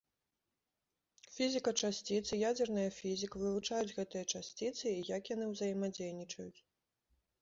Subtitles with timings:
[1.35, 6.59] Фізіка часціц і ядзерная фізіка вывучаюць гэтыя часціцы і як яны ўзаемадзейнічаюць.